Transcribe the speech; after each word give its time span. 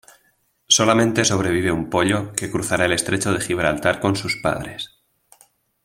Solamente 0.67 1.25
sobrevive 1.25 1.71
un 1.71 1.87
pollo 1.87 2.33
que 2.33 2.49
cruzará 2.49 2.85
el 2.85 2.91
estrecho 2.93 3.31
de 3.33 3.39
Gibraltar 3.39 3.99
con 3.99 4.15
sus 4.15 4.35
padres. 4.41 4.89